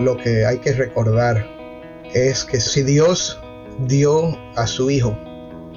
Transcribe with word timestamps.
lo 0.00 0.16
que 0.16 0.44
hay 0.44 0.58
que 0.58 0.72
recordar 0.72 1.46
es 2.14 2.44
que 2.44 2.60
si 2.60 2.82
Dios 2.82 3.38
dio 3.86 4.38
a 4.56 4.66
su 4.66 4.90
Hijo 4.90 5.16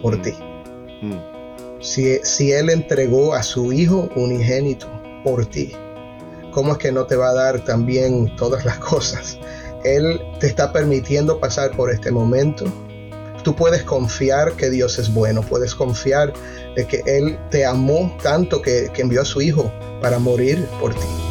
por 0.01 0.21
ti, 0.21 0.33
mm. 1.01 1.81
si, 1.81 2.19
si 2.23 2.51
Él 2.51 2.69
entregó 2.69 3.33
a 3.33 3.43
su 3.43 3.73
Hijo 3.73 4.09
unigénito 4.15 4.87
por 5.23 5.45
ti, 5.45 5.73
¿cómo 6.51 6.73
es 6.73 6.77
que 6.77 6.91
no 6.91 7.05
te 7.05 7.15
va 7.15 7.29
a 7.29 7.33
dar 7.33 7.63
también 7.63 8.35
todas 8.35 8.65
las 8.65 8.77
cosas? 8.79 9.37
Él 9.83 10.21
te 10.39 10.47
está 10.47 10.71
permitiendo 10.71 11.39
pasar 11.39 11.71
por 11.71 11.91
este 11.91 12.11
momento. 12.11 12.65
Tú 13.43 13.55
puedes 13.55 13.81
confiar 13.83 14.53
que 14.53 14.69
Dios 14.69 14.99
es 14.99 15.11
bueno, 15.11 15.41
puedes 15.41 15.73
confiar 15.73 16.31
de 16.75 16.85
que 16.85 17.01
Él 17.07 17.39
te 17.49 17.65
amó 17.65 18.15
tanto 18.21 18.61
que, 18.61 18.89
que 18.93 19.01
envió 19.01 19.21
a 19.21 19.25
su 19.25 19.41
Hijo 19.41 19.71
para 19.99 20.19
morir 20.19 20.67
por 20.79 20.93
ti. 20.93 21.30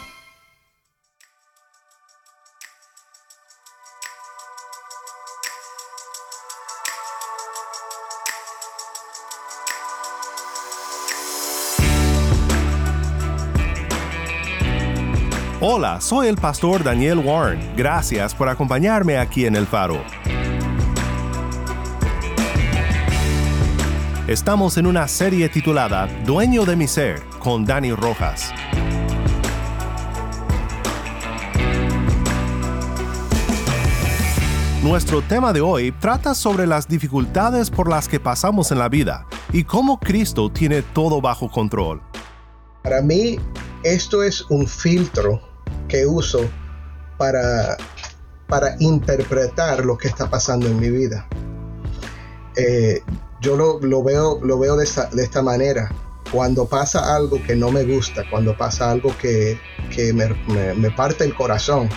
Hola, 15.73 16.01
soy 16.01 16.27
el 16.27 16.35
pastor 16.35 16.83
Daniel 16.83 17.19
Warren. 17.19 17.77
Gracias 17.77 18.35
por 18.35 18.49
acompañarme 18.49 19.17
aquí 19.17 19.45
en 19.45 19.55
El 19.55 19.65
Faro. 19.65 20.03
Estamos 24.27 24.75
en 24.75 24.85
una 24.85 25.07
serie 25.07 25.47
titulada 25.47 26.07
Dueño 26.25 26.65
de 26.65 26.75
mi 26.75 26.89
ser 26.89 27.23
con 27.39 27.63
Dani 27.63 27.93
Rojas. 27.93 28.51
Nuestro 34.83 35.21
tema 35.21 35.53
de 35.53 35.61
hoy 35.61 35.93
trata 35.93 36.35
sobre 36.35 36.67
las 36.67 36.85
dificultades 36.85 37.71
por 37.71 37.89
las 37.89 38.09
que 38.09 38.19
pasamos 38.19 38.73
en 38.73 38.79
la 38.79 38.89
vida 38.89 39.25
y 39.53 39.63
cómo 39.63 40.01
Cristo 40.01 40.51
tiene 40.51 40.81
todo 40.81 41.21
bajo 41.21 41.49
control. 41.49 42.01
Para 42.83 43.01
mí, 43.01 43.39
esto 43.83 44.21
es 44.21 44.41
un 44.49 44.67
filtro 44.67 45.50
que 45.91 46.05
uso 46.05 46.49
para, 47.17 47.75
para 48.47 48.75
interpretar 48.79 49.85
lo 49.85 49.97
que 49.97 50.07
está 50.07 50.29
pasando 50.29 50.67
en 50.67 50.79
mi 50.79 50.89
vida. 50.89 51.27
Eh, 52.55 53.01
yo 53.41 53.57
lo, 53.57 54.03
veo, 54.03 54.39
lo 54.41 54.57
veo 54.57 54.77
de 54.77 54.85
esta, 54.85 55.41
manera. 55.41 55.91
Cuando 56.31 56.65
pasa 56.65 57.13
algo 57.13 57.43
que 57.43 57.57
no 57.57 57.71
me 57.71 57.83
gusta, 57.83 58.23
cuando 58.29 58.57
pasa 58.57 58.89
algo 58.89 59.13
que, 59.17 59.59
me, 60.13 60.91
parte 60.91 61.25
el 61.25 61.35
corazón, 61.35 61.89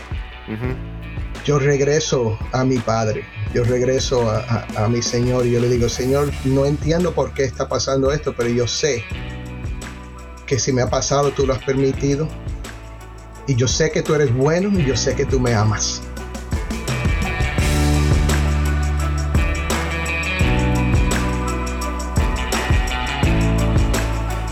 yo 1.45 1.61
regreso 1.61 2.37
a 2.53 2.65
mi 2.65 2.79
Padre, 2.79 3.25
yo 3.55 3.63
regreso 3.63 4.29
a, 4.29 4.67
a, 4.77 4.89
mi 4.89 5.03
Señor 5.03 5.47
y 5.47 5.53
yo 5.53 5.61
le 5.61 5.69
digo, 5.69 5.89
Señor, 5.89 6.33
no 6.45 6.67
entiendo 6.67 7.15
por 7.15 7.33
qué 7.33 7.45
está 7.45 7.69
pasando 7.69 8.11
esto, 8.11 8.35
pero 8.37 8.49
yo 8.49 8.67
sé 8.67 9.05
que 10.47 10.59
si 10.59 10.73
me 10.73 10.83
ha 10.83 10.91
pasado, 10.91 11.31
tú 11.31 11.47
lo 11.47 11.53
has 11.53 11.63
permitido 11.63 12.29
y 13.47 13.55
yo 13.55 13.69
sé 13.69 13.91
que 13.91 14.03
tú 14.03 14.15
eres 14.15 14.35
bueno 14.35 14.79
y 14.79 14.85
yo 14.85 14.97
sé 14.97 15.15
que 15.15 15.25
tú 15.25 15.41
me 15.41 15.55
amas. 15.55 16.03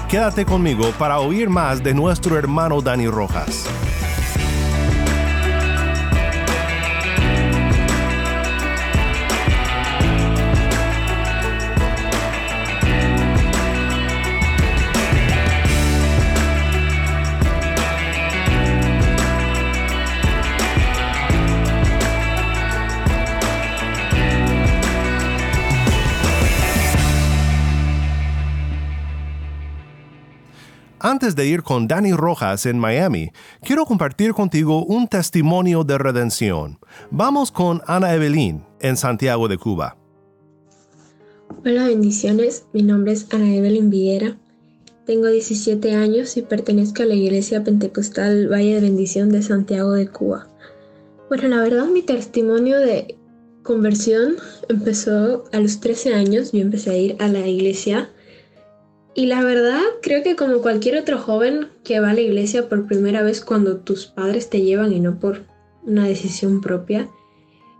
Quédate 0.08 0.44
conmigo 0.44 0.92
para 0.98 1.20
oír 1.20 1.48
más 1.48 1.82
de 1.82 1.94
nuestro 1.94 2.36
hermano 2.36 2.82
Dani 2.82 3.08
Rojas. 3.08 3.66
Antes 31.12 31.37
de 31.37 31.47
ir 31.47 31.62
con 31.62 31.89
Dani 31.89 32.15
Rojas 32.15 32.65
en 32.65 32.78
Miami, 32.78 33.33
quiero 33.61 33.84
compartir 33.84 34.33
contigo 34.33 34.83
un 34.83 35.09
testimonio 35.09 35.84
de 35.84 35.99
redención. 35.99 36.78
Vamos 37.11 37.53
con 37.53 37.83
Ana 37.87 38.15
Evelyn 38.15 38.65
en 38.81 38.97
Santiago 38.97 39.47
de 39.47 39.59
Cuba. 39.59 39.99
Hola, 41.67 41.89
bendiciones. 41.89 42.65
Mi 42.73 42.83
nombre 42.83 43.12
es 43.12 43.27
Ana 43.31 43.55
Evelyn 43.55 43.91
Viguera. 43.91 44.39
Tengo 45.05 45.27
17 45.27 45.95
años 45.95 46.39
y 46.39 46.41
pertenezco 46.41 47.03
a 47.03 47.06
la 47.06 47.15
Iglesia 47.15 47.62
Pentecostal 47.62 48.50
Valle 48.50 48.77
de 48.77 48.81
Bendición 48.81 49.29
de 49.29 49.43
Santiago 49.43 49.93
de 49.93 50.09
Cuba. 50.09 50.49
Bueno, 51.29 51.47
la 51.49 51.61
verdad 51.61 51.89
mi 51.89 52.00
testimonio 52.00 52.79
de 52.79 53.19
conversión 53.62 54.37
empezó 54.71 55.44
a 55.53 55.61
los 55.61 55.79
13 55.79 56.15
años. 56.15 56.53
Yo 56.53 56.61
empecé 56.61 56.89
a 56.89 56.97
ir 56.97 57.17
a 57.19 57.29
la 57.29 57.47
iglesia 57.47 58.09
y 59.15 59.27
la 59.27 59.43
verdad, 59.43 59.81
creo 60.00 60.23
que 60.23 60.37
como 60.37 60.62
cualquier 60.62 60.97
otro 60.97 61.19
joven 61.19 61.69
que 61.84 62.00
va 62.00 62.11
a 62.11 62.15
la 62.15 62.21
iglesia 62.21 62.69
por 62.69 62.87
primera 62.87 63.23
vez 63.23 63.43
cuando 63.43 63.78
tus 63.78 64.06
padres 64.06 64.49
te 64.49 64.62
llevan 64.62 64.93
y 64.93 65.00
no 65.00 65.19
por 65.19 65.43
una 65.84 66.06
decisión 66.06 66.61
propia, 66.61 67.11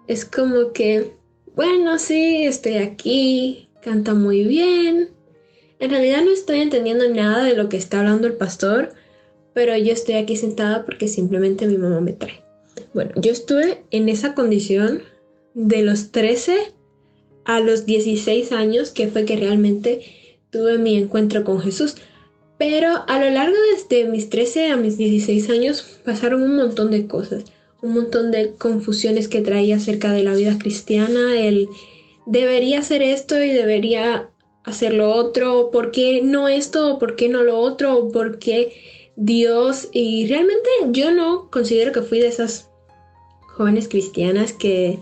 es 0.09 0.25
como 0.25 0.72
que, 0.72 1.12
bueno, 1.54 1.98
sí, 1.98 2.44
estoy 2.44 2.75
aquí, 2.75 3.69
canta 3.81 4.12
muy 4.12 4.44
bien. 4.44 5.10
En 5.78 5.91
realidad 5.91 6.22
no 6.22 6.32
estoy 6.32 6.60
entendiendo 6.60 7.09
nada 7.09 7.44
de 7.44 7.56
lo 7.56 7.69
que 7.69 7.78
está 7.78 8.00
hablando 8.00 8.26
el 8.26 8.34
pastor, 8.34 8.93
pero 9.54 9.76
yo 9.76 9.93
estoy 9.93 10.16
aquí 10.16 10.37
sentada 10.37 10.84
porque 10.84 11.09
simplemente 11.09 11.66
mi 11.66 11.78
mamá 11.78 12.00
me 12.00 12.12
trae. 12.12 12.43
Bueno, 12.93 13.12
yo 13.16 13.32
estuve 13.32 13.84
en 13.91 14.09
esa 14.09 14.34
condición 14.34 15.03
de 15.54 15.82
los 15.82 16.10
13 16.10 16.72
a 17.44 17.60
los 17.60 17.87
16 17.87 18.53
años, 18.53 18.91
que 18.91 19.09
fue 19.09 19.25
que 19.25 19.37
realmente 19.37 20.21
tuve 20.52 20.78
mi 20.78 20.96
encuentro 20.96 21.42
con 21.42 21.60
Jesús. 21.60 21.96
Pero 22.58 23.04
a 23.08 23.18
lo 23.18 23.28
largo 23.30 23.56
de 23.88 24.04
mis 24.04 24.30
13 24.30 24.70
a 24.70 24.76
mis 24.76 24.96
16 24.96 25.50
años 25.50 25.82
pasaron 26.04 26.44
un 26.44 26.54
montón 26.54 26.92
de 26.92 27.08
cosas, 27.08 27.44
un 27.80 27.94
montón 27.94 28.30
de 28.30 28.54
confusiones 28.54 29.26
que 29.26 29.40
traía 29.40 29.76
acerca 29.76 30.12
de 30.12 30.22
la 30.22 30.34
vida 30.34 30.56
cristiana, 30.58 31.40
el 31.40 31.69
debería 32.26 32.78
hacer 32.78 33.02
esto 33.02 33.43
y 33.43 33.50
debería 33.50 34.31
hacer 34.62 34.94
lo 34.94 35.10
otro, 35.12 35.70
¿por 35.72 35.90
qué 35.90 36.22
no 36.22 36.46
esto? 36.46 37.00
¿Por 37.00 37.16
qué 37.16 37.28
no 37.28 37.43
lo 37.43 37.58
otro? 37.58 38.10
¿Por 38.12 38.38
qué 38.38 38.72
Dios? 39.16 39.88
Y 39.93 40.28
realmente 40.28 40.69
yo 40.93 41.10
no 41.10 41.50
considero 41.50 41.90
que 41.90 42.02
fui 42.02 42.20
de 42.20 42.28
esas 42.28 42.70
jóvenes 43.56 43.88
cristianas 43.88 44.52
que 44.52 45.00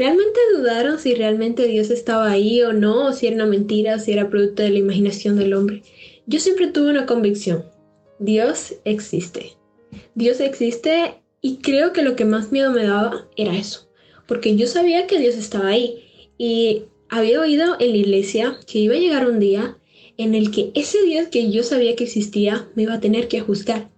¿Realmente 0.00 0.40
dudaron 0.56 0.98
si 0.98 1.14
realmente 1.14 1.66
Dios 1.66 1.90
estaba 1.90 2.30
ahí 2.30 2.62
o 2.62 2.72
no, 2.72 3.08
o 3.08 3.12
si 3.12 3.26
era 3.26 3.36
una 3.36 3.44
mentira, 3.44 3.96
o 3.96 3.98
si 3.98 4.12
era 4.12 4.30
producto 4.30 4.62
de 4.62 4.70
la 4.70 4.78
imaginación 4.78 5.36
del 5.36 5.52
hombre? 5.52 5.82
Yo 6.24 6.40
siempre 6.40 6.68
tuve 6.68 6.88
una 6.88 7.04
convicción. 7.04 7.66
Dios 8.18 8.76
existe. 8.86 9.58
Dios 10.14 10.40
existe 10.40 11.20
y 11.42 11.58
creo 11.58 11.92
que 11.92 12.00
lo 12.00 12.16
que 12.16 12.24
más 12.24 12.50
miedo 12.50 12.70
me 12.70 12.84
daba 12.84 13.28
era 13.36 13.54
eso. 13.54 13.90
Porque 14.26 14.56
yo 14.56 14.66
sabía 14.68 15.06
que 15.06 15.18
Dios 15.18 15.34
estaba 15.34 15.68
ahí. 15.68 16.32
Y 16.38 16.84
había 17.10 17.38
oído 17.38 17.76
en 17.78 17.90
la 17.90 17.98
iglesia 17.98 18.58
que 18.66 18.78
iba 18.78 18.94
a 18.94 19.00
llegar 19.00 19.28
un 19.28 19.38
día 19.38 19.76
en 20.16 20.34
el 20.34 20.50
que 20.50 20.70
ese 20.74 21.02
Dios 21.02 21.28
que 21.28 21.50
yo 21.50 21.62
sabía 21.62 21.94
que 21.94 22.04
existía 22.04 22.70
me 22.74 22.84
iba 22.84 22.94
a 22.94 23.00
tener 23.00 23.28
que 23.28 23.40
juzgar. 23.40 23.90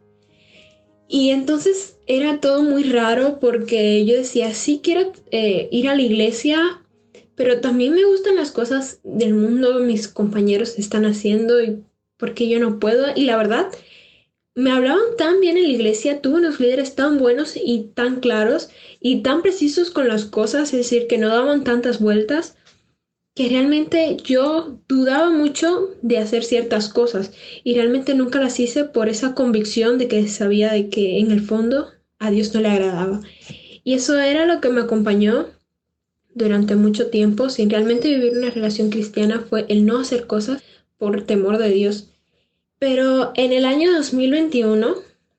Y 1.13 1.29
entonces 1.29 1.99
era 2.07 2.41
todo 2.41 2.63
muy 2.63 2.85
raro 2.85 3.39
porque 3.39 4.03
yo 4.07 4.17
decía, 4.17 4.55
sí 4.55 4.81
quiero 4.83 5.13
eh, 5.31 5.69
ir 5.71 5.91
a 5.91 5.95
la 5.95 6.01
iglesia, 6.01 6.83
pero 7.35 7.61
también 7.61 7.95
me 7.95 8.07
gustan 8.07 8.37
las 8.37 8.51
cosas 8.51 8.99
del 9.05 9.35
mundo, 9.35 9.81
mis 9.81 10.09
compañeros 10.09 10.79
están 10.79 11.05
haciendo 11.05 11.63
y 11.63 11.85
porque 12.17 12.49
yo 12.49 12.59
no 12.61 12.79
puedo. 12.79 13.09
Y 13.15 13.27
la 13.27 13.37
verdad, 13.37 13.67
me 14.55 14.71
hablaban 14.71 15.15
tan 15.19 15.39
bien 15.41 15.59
en 15.59 15.65
la 15.65 15.69
iglesia, 15.69 16.23
tuve 16.23 16.39
unos 16.39 16.59
líderes 16.61 16.95
tan 16.95 17.19
buenos 17.19 17.57
y 17.63 17.91
tan 17.95 18.21
claros 18.21 18.71
y 18.99 19.21
tan 19.21 19.43
precisos 19.43 19.91
con 19.91 20.09
las 20.09 20.25
cosas, 20.25 20.73
es 20.73 20.79
decir, 20.79 21.09
que 21.09 21.19
no 21.19 21.29
daban 21.29 21.63
tantas 21.63 22.01
vueltas, 22.01 22.57
que 23.35 23.49
realmente 23.49 24.17
yo 24.23 24.79
dudaba 24.89 25.31
mucho 25.31 25.91
de 26.03 26.19
hacer 26.19 26.45
ciertas 26.45 26.89
cosas 26.89 27.33
y 27.65 27.75
realmente 27.75 28.15
nunca 28.15 28.41
las 28.41 28.61
hice 28.61 28.85
por 28.85 29.09
esa 29.09 29.35
convicción 29.35 29.99
de 29.99 30.09
que 30.09 30.29
sabía 30.29 30.73
de 30.73 30.91
que 30.91 31.19
en 31.19 31.31
el 31.31 31.41
fondo 31.41 31.89
a 32.19 32.31
Dios 32.31 32.55
no 32.55 32.61
le 32.61 32.69
agradaba. 32.69 33.21
Y 33.85 33.95
eso 33.95 34.19
era 34.19 34.47
lo 34.47 34.61
que 34.61 34.69
me 34.69 34.83
acompañó 34.83 35.47
durante 36.35 36.77
mucho 36.77 37.09
tiempo, 37.09 37.51
sin 37.51 37.71
realmente 37.71 38.09
vivir 38.09 38.39
una 38.39 38.51
relación 38.51 38.91
cristiana, 38.91 39.45
fue 39.49 39.67
el 39.69 39.85
no 39.85 39.99
hacer 39.99 40.27
cosas 40.27 40.63
por 40.97 41.23
temor 41.23 41.59
de 41.59 41.71
Dios. 41.71 42.09
Pero 42.79 43.33
en 43.35 43.53
el 43.53 43.65
año 43.65 43.93
2021 43.93 44.95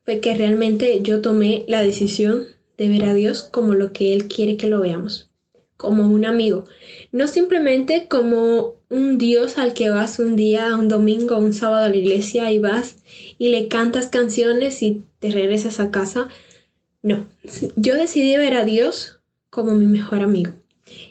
fue 0.06 0.20
que 0.20 0.36
realmente 0.36 1.00
yo 1.02 1.22
tomé 1.22 1.66
la 1.68 1.82
decisión 1.82 2.46
de 2.78 2.90
ver 2.90 3.06
a 3.06 3.14
Dios 3.14 3.44
como 3.44 3.74
lo 3.74 3.94
que 3.94 4.14
Él 4.14 4.28
quiere 4.28 4.58
que 4.58 4.68
lo 4.68 4.82
veamos, 4.82 5.30
como 5.78 6.08
un 6.08 6.26
amigo, 6.26 6.66
no 7.12 7.28
simplemente 7.28 8.08
como 8.08 8.76
un 8.90 9.18
Dios 9.18 9.58
al 9.58 9.74
que 9.74 9.90
vas 9.90 10.20
un 10.20 10.36
día, 10.36 10.76
un 10.76 10.88
domingo, 10.88 11.38
un 11.38 11.54
sábado 11.54 11.86
a 11.86 11.90
la 11.90 11.96
iglesia 11.96 12.52
y 12.52 12.60
vas 12.60 12.98
y 13.38 13.50
le 13.50 13.68
cantas 13.68 14.08
canciones 14.08 14.82
y 14.84 15.04
te 15.20 15.32
regresas 15.32 15.80
a 15.80 15.92
casa. 15.92 16.30
No, 17.02 17.28
yo 17.76 17.96
decidí 17.96 18.38
ver 18.38 18.54
a 18.54 18.66
Dios 18.66 19.20
como 19.50 19.74
mi 19.74 19.86
mejor 19.86 20.22
amigo 20.22 20.54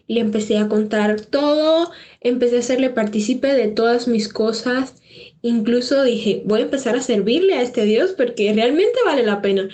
le 0.09 0.21
empecé 0.21 0.59
a 0.59 0.69
contar 0.69 1.21
todo, 1.21 1.91
empecé 2.21 2.57
a 2.57 2.61
hacerle 2.61 2.91
partícipe 2.91 3.49
de 3.49 3.69
todas 3.69 4.09
mis 4.09 4.29
cosas, 4.29 4.95
incluso 5.43 6.03
dije, 6.03 6.43
voy 6.45 6.61
a 6.61 6.65
empezar 6.65 6.97
a 6.97 7.03
servirle 7.03 7.55
a 7.55 7.63
este 7.63 7.85
Dios 7.85 8.13
porque 8.13 8.53
realmente 8.53 8.99
vale 9.05 9.25
la 9.25 9.43
pena. 9.43 9.69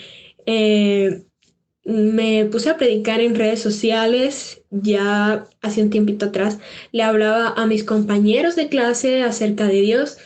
Eh, 0.45 1.23
me 1.89 2.45
puse 2.45 2.69
a 2.69 2.77
predicar 2.77 3.19
en 3.19 3.35
redes 3.35 3.61
sociales 3.61 4.61
ya 4.69 5.47
hace 5.61 5.81
un 5.81 5.89
tiempito 5.89 6.27
atrás. 6.27 6.59
Le 6.91 7.03
hablaba 7.03 7.49
a 7.49 7.65
mis 7.65 7.83
compañeros 7.83 8.55
de 8.55 8.69
clase 8.69 9.23
acerca 9.23 9.65
de 9.65 9.81
Dios. 9.81 10.17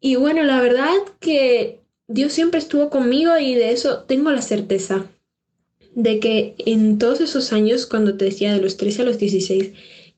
Y 0.00 0.16
bueno, 0.16 0.44
la 0.44 0.60
verdad 0.60 0.92
que 1.18 1.80
Dios 2.06 2.32
siempre 2.32 2.60
estuvo 2.60 2.90
conmigo 2.90 3.36
y 3.38 3.54
de 3.54 3.72
eso 3.72 4.04
tengo 4.04 4.30
la 4.30 4.42
certeza 4.42 5.06
de 5.94 6.20
que 6.20 6.54
en 6.58 6.98
todos 6.98 7.20
esos 7.20 7.52
años, 7.52 7.86
cuando 7.86 8.16
te 8.16 8.26
decía 8.26 8.52
de 8.52 8.60
los 8.60 8.76
13 8.76 9.02
a 9.02 9.04
los 9.04 9.18
16, 9.18 9.72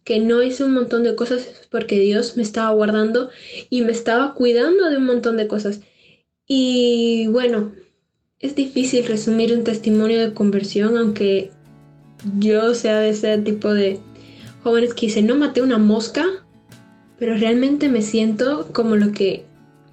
que 0.05 0.21
no 0.21 0.43
hice 0.43 0.65
un 0.65 0.75
montón 0.75 1.05
de 1.05 1.17
cosas 1.17 1.49
porque 1.71 1.99
Dios 1.99 2.37
me 2.37 2.43
estaba 2.43 2.71
guardando 2.73 3.31
y 3.71 3.83
me 3.83 3.93
estaba 3.93 4.35
cuidando 4.35 4.91
de 4.91 4.99
un 4.99 5.07
montón 5.07 5.37
de 5.37 5.49
cosas. 5.49 5.81
Y 6.47 7.29
bueno, 7.29 7.73
es 8.41 8.55
difícil 8.55 9.07
resumir 9.07 9.53
un 9.55 9.65
testimonio 9.65 10.21
de 10.21 10.35
conversión, 10.35 10.97
aunque 10.99 11.51
yo 12.39 12.75
sea 12.75 12.99
de 12.99 13.11
ese 13.11 13.39
tipo 13.39 13.73
de 13.73 13.99
jóvenes 14.63 14.95
que 14.95 15.07
dicen, 15.07 15.27
no 15.27 15.37
maté 15.37 15.63
una 15.63 15.79
mosca, 15.79 16.25
pero 17.19 17.35
realmente 17.37 17.89
me 17.89 18.03
siento 18.03 18.69
como 18.73 18.97
lo 18.97 19.13
que 19.13 19.45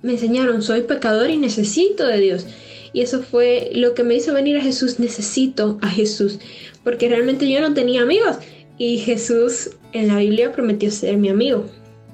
me 0.01 0.13
enseñaron, 0.13 0.61
soy 0.61 0.81
pecador 0.81 1.29
y 1.29 1.37
necesito 1.37 2.05
de 2.05 2.19
Dios. 2.19 2.45
Y 2.91 3.01
eso 3.01 3.23
fue 3.23 3.71
lo 3.73 3.95
que 3.95 4.03
me 4.03 4.15
hizo 4.15 4.33
venir 4.33 4.57
a 4.57 4.61
Jesús. 4.61 4.99
Necesito 4.99 5.79
a 5.81 5.87
Jesús. 5.87 6.39
Porque 6.83 7.09
realmente 7.09 7.49
yo 7.49 7.59
no 7.59 7.73
tenía 7.73 8.03
amigos. 8.03 8.37
Y 8.77 8.99
Jesús 8.99 9.71
en 9.93 10.09
la 10.09 10.17
Biblia 10.17 10.51
prometió 10.51 10.91
ser 10.91 11.17
mi 11.17 11.29
amigo. 11.29 11.65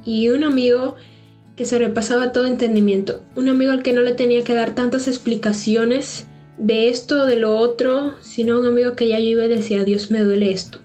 Y 0.06 0.30
un 0.30 0.46
amigo 0.46 0.96
que 1.60 1.66
se 1.66 1.78
repasaba 1.78 2.32
todo 2.32 2.46
entendimiento. 2.46 3.22
Un 3.36 3.50
amigo 3.50 3.74
al 3.74 3.84
que 3.84 3.92
no 3.92 4.00
le 4.00 4.14
tenía 4.14 4.46
que 4.46 4.54
dar 4.54 4.76
tantas 4.76 5.10
explicaciones 5.10 6.26
de 6.58 6.88
esto, 6.88 7.26
de 7.26 7.36
lo 7.36 7.58
otro, 7.58 8.14
sino 8.22 8.62
un 8.62 8.66
amigo 8.66 8.96
que 8.96 9.10
ya 9.10 9.20
yo 9.20 9.26
iba 9.26 9.44
y 9.44 9.50
decía, 9.50 9.84
Dios 9.84 10.10
me 10.10 10.22
duele 10.22 10.54
esto. 10.54 10.80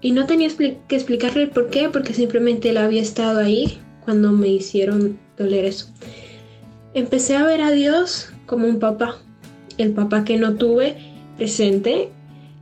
Y 0.00 0.10
no 0.10 0.26
tenía 0.26 0.48
que 0.56 0.96
explicarle 0.96 1.44
el 1.44 1.50
por 1.50 1.70
qué, 1.70 1.88
porque 1.88 2.14
simplemente 2.14 2.70
él 2.70 2.78
había 2.78 3.00
estado 3.00 3.38
ahí 3.38 3.78
cuando 4.04 4.32
me 4.32 4.48
hicieron 4.48 5.20
doler 5.36 5.66
eso. 5.66 5.86
Empecé 6.94 7.36
a 7.36 7.44
ver 7.44 7.60
a 7.60 7.70
Dios 7.70 8.28
como 8.46 8.66
un 8.66 8.80
papá, 8.80 9.18
el 9.76 9.92
papá 9.92 10.24
que 10.24 10.36
no 10.36 10.56
tuve 10.56 10.96
presente, 11.36 12.08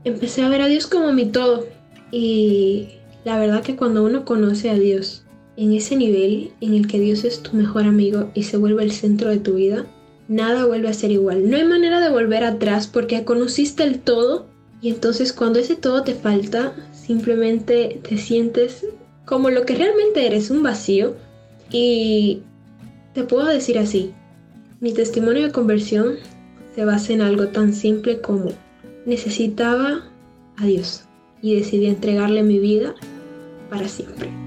empecé 0.04 0.42
a 0.42 0.50
ver 0.50 0.60
a 0.60 0.66
Dios 0.66 0.86
como 0.86 1.10
mi 1.14 1.24
todo. 1.24 1.64
Y 2.12 2.98
la 3.24 3.38
verdad 3.38 3.62
que 3.62 3.76
cuando 3.76 4.04
uno 4.04 4.26
conoce 4.26 4.68
a 4.68 4.74
Dios 4.74 5.25
en 5.56 5.72
ese 5.72 5.96
nivel 5.96 6.52
en 6.60 6.74
el 6.74 6.86
que 6.86 7.00
Dios 7.00 7.24
es 7.24 7.42
tu 7.42 7.56
mejor 7.56 7.84
amigo 7.84 8.30
y 8.34 8.44
se 8.44 8.56
vuelve 8.56 8.82
el 8.82 8.92
centro 8.92 9.30
de 9.30 9.38
tu 9.38 9.54
vida, 9.54 9.86
nada 10.28 10.66
vuelve 10.66 10.88
a 10.88 10.94
ser 10.94 11.10
igual. 11.10 11.48
No 11.48 11.56
hay 11.56 11.64
manera 11.64 12.00
de 12.00 12.10
volver 12.10 12.44
atrás 12.44 12.86
porque 12.86 13.24
conociste 13.24 13.82
el 13.82 14.00
todo 14.00 14.46
y 14.80 14.90
entonces 14.90 15.32
cuando 15.32 15.58
ese 15.58 15.76
todo 15.76 16.02
te 16.02 16.14
falta, 16.14 16.74
simplemente 16.92 18.00
te 18.06 18.18
sientes 18.18 18.86
como 19.24 19.50
lo 19.50 19.64
que 19.64 19.76
realmente 19.76 20.26
eres, 20.26 20.50
un 20.50 20.62
vacío. 20.62 21.14
Y 21.70 22.42
te 23.14 23.24
puedo 23.24 23.46
decir 23.46 23.78
así, 23.78 24.12
mi 24.80 24.92
testimonio 24.92 25.44
de 25.44 25.52
conversión 25.52 26.16
se 26.74 26.84
basa 26.84 27.12
en 27.12 27.22
algo 27.22 27.48
tan 27.48 27.72
simple 27.72 28.20
como 28.20 28.50
necesitaba 29.04 30.04
a 30.56 30.66
Dios 30.66 31.04
y 31.42 31.56
decidí 31.56 31.86
entregarle 31.86 32.42
mi 32.42 32.58
vida 32.58 32.94
para 33.70 33.88
siempre. 33.88 34.45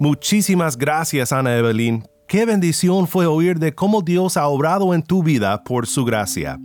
Muchísimas 0.00 0.78
gracias, 0.78 1.30
Ana 1.30 1.58
Evelyn. 1.58 2.04
Qué 2.26 2.46
bendición 2.46 3.06
fue 3.06 3.26
oír 3.26 3.58
de 3.58 3.74
cómo 3.74 4.00
Dios 4.00 4.38
ha 4.38 4.48
obrado 4.48 4.94
en 4.94 5.02
tu 5.02 5.22
vida 5.22 5.62
por 5.62 5.86
su 5.86 6.06
gracia. 6.06 6.58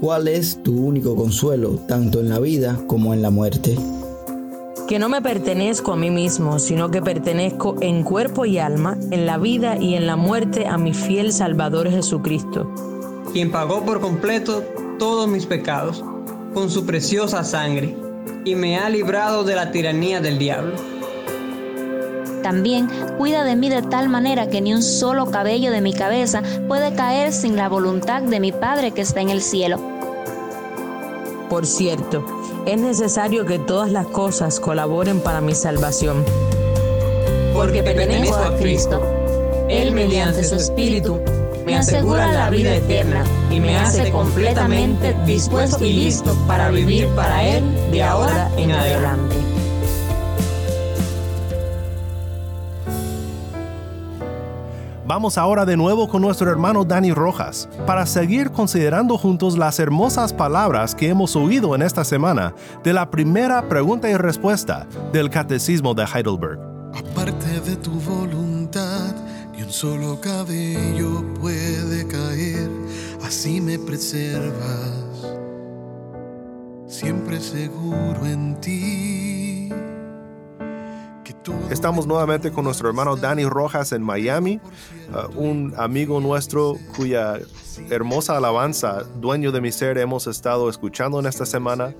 ¿Cuál 0.00 0.28
es 0.28 0.62
tu 0.62 0.72
único 0.86 1.16
consuelo, 1.16 1.80
tanto 1.88 2.20
en 2.20 2.28
la 2.28 2.38
vida 2.38 2.78
como 2.86 3.12
en 3.12 3.22
la 3.22 3.30
muerte? 3.30 3.76
Que 4.86 5.00
no 5.00 5.08
me 5.08 5.20
pertenezco 5.20 5.94
a 5.94 5.96
mí 5.96 6.12
mismo, 6.12 6.60
sino 6.60 6.92
que 6.92 7.02
pertenezco 7.02 7.74
en 7.80 8.04
cuerpo 8.04 8.44
y 8.44 8.58
alma, 8.58 8.96
en 9.10 9.26
la 9.26 9.36
vida 9.38 9.76
y 9.78 9.96
en 9.96 10.06
la 10.06 10.14
muerte 10.14 10.68
a 10.68 10.78
mi 10.78 10.94
fiel 10.94 11.32
Salvador 11.32 11.90
Jesucristo. 11.90 12.72
Quien 13.32 13.50
pagó 13.50 13.84
por 13.84 14.00
completo 14.00 14.62
todos 15.02 15.26
mis 15.26 15.46
pecados 15.46 16.04
con 16.54 16.70
su 16.70 16.86
preciosa 16.86 17.42
sangre 17.42 17.96
y 18.44 18.54
me 18.54 18.78
ha 18.78 18.88
librado 18.88 19.42
de 19.42 19.56
la 19.56 19.72
tiranía 19.72 20.20
del 20.20 20.38
diablo. 20.38 20.76
También 22.44 22.88
cuida 23.18 23.42
de 23.42 23.56
mí 23.56 23.68
de 23.68 23.82
tal 23.82 24.08
manera 24.08 24.48
que 24.48 24.60
ni 24.60 24.72
un 24.72 24.80
solo 24.84 25.28
cabello 25.28 25.72
de 25.72 25.80
mi 25.80 25.92
cabeza 25.92 26.44
puede 26.68 26.94
caer 26.94 27.32
sin 27.32 27.56
la 27.56 27.68
voluntad 27.68 28.22
de 28.22 28.38
mi 28.38 28.52
Padre 28.52 28.92
que 28.92 29.00
está 29.00 29.20
en 29.20 29.30
el 29.30 29.42
cielo. 29.42 29.80
Por 31.50 31.66
cierto, 31.66 32.24
es 32.64 32.80
necesario 32.80 33.44
que 33.44 33.58
todas 33.58 33.90
las 33.90 34.06
cosas 34.06 34.60
colaboren 34.60 35.18
para 35.18 35.40
mi 35.40 35.56
salvación. 35.56 36.24
Porque 37.52 37.82
pertenezco 37.82 38.36
a 38.36 38.56
Cristo. 38.56 39.02
Él 39.68 39.90
mediante 39.90 40.44
su 40.44 40.54
Espíritu 40.54 41.18
me 41.72 41.78
asegura 41.78 42.30
la 42.30 42.50
vida 42.50 42.74
eterna 42.74 43.24
y 43.50 43.58
me 43.58 43.78
hace 43.78 44.10
completamente 44.10 45.16
dispuesto 45.24 45.82
y 45.82 45.94
listo 45.94 46.36
para 46.46 46.70
vivir 46.70 47.08
para 47.16 47.42
Él 47.42 47.64
de 47.90 48.02
ahora 48.02 48.50
en 48.58 48.72
adelante. 48.72 49.36
Vamos 55.06 55.38
ahora 55.38 55.64
de 55.64 55.78
nuevo 55.78 56.08
con 56.08 56.20
nuestro 56.20 56.50
hermano 56.50 56.84
Dani 56.84 57.12
Rojas 57.12 57.70
para 57.86 58.04
seguir 58.04 58.50
considerando 58.50 59.16
juntos 59.16 59.56
las 59.56 59.78
hermosas 59.78 60.34
palabras 60.34 60.94
que 60.94 61.08
hemos 61.08 61.36
oído 61.36 61.74
en 61.74 61.80
esta 61.80 62.04
semana 62.04 62.54
de 62.84 62.92
la 62.92 63.10
primera 63.10 63.66
pregunta 63.70 64.10
y 64.10 64.16
respuesta 64.16 64.86
del 65.10 65.30
Catecismo 65.30 65.94
de 65.94 66.04
Heidelberg. 66.04 66.60
Aparte 66.94 67.60
de 67.60 67.76
tu 67.76 67.92
voluntad, 67.92 68.41
solo 69.72 70.20
cabello 70.20 71.24
puede 71.40 72.06
caer, 72.06 72.68
así 73.22 73.58
me 73.60 73.78
preservas, 73.78 75.26
siempre 76.86 77.40
seguro 77.40 78.26
en 78.26 78.60
ti 78.60 79.21
Estamos 81.70 82.06
nuevamente 82.06 82.52
con 82.52 82.64
nuestro 82.64 82.88
hermano 82.88 83.16
Dani 83.16 83.44
Rojas 83.44 83.92
en 83.92 84.02
Miami, 84.02 84.60
uh, 85.10 85.40
un 85.40 85.74
amigo 85.76 86.20
nuestro 86.20 86.76
cuya 86.96 87.38
hermosa 87.90 88.36
alabanza, 88.36 89.02
dueño 89.20 89.50
de 89.50 89.60
mi 89.60 89.72
ser, 89.72 89.98
hemos 89.98 90.26
estado 90.26 90.68
escuchando 90.68 91.18
en 91.18 91.26
esta 91.26 91.44
semana 91.44 91.94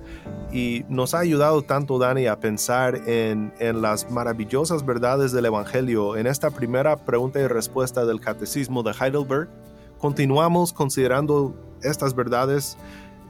y 0.51 0.85
nos 0.87 1.13
ha 1.13 1.19
ayudado 1.19 1.61
tanto 1.61 1.97
Dani 1.97 2.27
a 2.27 2.39
pensar 2.39 2.95
en, 3.07 3.53
en 3.59 3.81
las 3.81 4.09
maravillosas 4.09 4.85
verdades 4.85 5.31
del 5.33 5.45
Evangelio. 5.45 6.15
En 6.15 6.27
esta 6.27 6.51
primera 6.51 6.95
pregunta 6.95 7.39
y 7.39 7.47
respuesta 7.47 8.05
del 8.05 8.21
Catecismo 8.21 8.81
de 8.83 8.91
Heidelberg, 8.91 9.49
continuamos 9.97 10.71
considerando 10.71 11.53
estas 11.81 12.15
verdades 12.15 12.77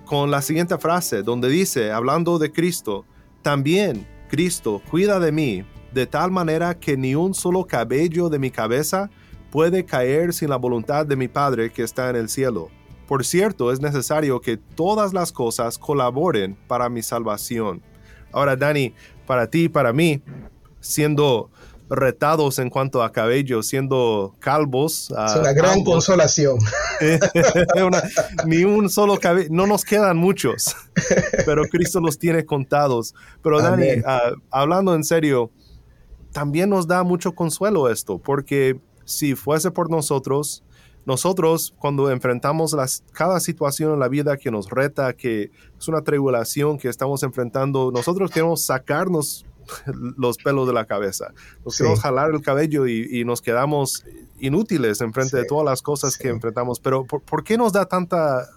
con 0.06 0.30
la 0.30 0.42
siguiente 0.42 0.78
frase, 0.78 1.24
donde 1.24 1.50
dice, 1.50 1.92
hablando 1.92 2.38
de 2.38 2.52
Cristo, 2.52 3.06
también 3.42 4.08
Cristo 4.30 4.82
cuida 4.90 5.20
de 5.20 5.32
mí 5.32 5.66
de 5.94 6.08
tal 6.08 6.32
manera 6.32 6.80
que 6.80 6.98
ni 6.98 7.16
un 7.16 7.34
solo 7.34 7.66
cabello 7.66 8.30
de 8.30 8.40
mi 8.40 8.52
cabeza 8.52 9.10
puede 9.52 9.86
caer 9.86 10.34
sin 10.34 10.50
la 10.50 10.56
voluntad 10.56 11.06
de 11.06 11.16
mi 11.16 11.28
Padre 11.28 11.72
que 11.72 11.84
está 11.84 12.10
en 12.10 12.16
el 12.16 12.30
cielo. 12.30 12.70
Por 13.08 13.26
cierto, 13.26 13.72
es 13.72 13.80
necesario 13.80 14.42
que 14.42 14.58
todas 14.58 15.14
las 15.14 15.32
cosas 15.32 15.78
colaboren 15.78 16.58
para 16.68 16.90
mi 16.90 17.04
salvación. 17.04 17.82
Ahora, 18.32 18.56
Dani, 18.56 18.96
para 19.28 19.48
ti, 19.48 19.70
para 19.70 19.94
mí, 19.94 20.24
siendo 20.80 21.52
retados 21.90 22.60
en 22.60 22.70
cuanto 22.70 23.04
a 23.04 23.12
cabello, 23.12 23.62
siendo 23.62 24.36
calvos. 24.40 25.14
Es 25.28 25.36
una 25.36 25.54
gran 25.54 25.84
consolación. 25.84 26.58
ni 28.46 28.64
un 28.64 28.90
solo 28.90 29.18
cabello, 29.20 29.50
no 29.52 29.68
nos 29.68 29.84
quedan 29.84 30.18
muchos, 30.18 30.76
pero 31.46 31.64
Cristo 31.66 32.00
los 32.00 32.18
tiene 32.18 32.46
contados. 32.46 33.14
Pero 33.44 33.62
Dani, 33.62 34.02
ah, 34.06 34.32
hablando 34.50 34.96
en 34.96 35.04
serio, 35.04 35.52
también 36.34 36.70
nos 36.70 36.88
da 36.88 37.04
mucho 37.04 37.34
consuelo 37.34 37.90
esto, 37.90 38.18
porque 38.18 38.80
si 39.06 39.36
fuese 39.36 39.72
por 39.72 39.90
nosotros, 39.90 40.64
nosotros 41.06 41.74
cuando 41.78 42.10
enfrentamos 42.10 42.74
las, 42.74 43.04
cada 43.14 43.40
situación 43.40 43.94
en 43.94 44.00
la 44.00 44.08
vida 44.08 44.36
que 44.38 44.52
nos 44.52 44.70
reta, 44.70 45.14
que 45.14 45.52
es 45.78 45.88
una 45.88 46.02
tribulación 46.02 46.78
que 46.78 46.90
estamos 46.90 47.24
enfrentando, 47.24 47.92
nosotros 47.92 48.32
queremos 48.32 48.66
sacarnos 48.66 49.46
los 50.18 50.38
pelos 50.38 50.68
de 50.68 50.74
la 50.74 50.86
cabeza, 50.86 51.34
nos 51.64 51.78
queremos 51.78 52.00
jalar 52.02 52.32
el 52.32 52.42
cabello 52.42 52.88
y, 52.88 53.24
nos 53.26 53.42
quedamos 53.42 54.04
inútiles 54.40 55.02
en 55.02 55.14
frente 55.14 55.38
de 55.38 55.46
todas 55.46 55.64
las 55.64 55.82
cosas 55.82 56.18
que 56.18 56.30
enfrentamos. 56.30 56.80
Pero 56.80 57.06
¿por, 57.06 57.44
qué 57.44 57.58
nos 57.58 57.72
da 57.72 57.86
tanta... 57.86 58.50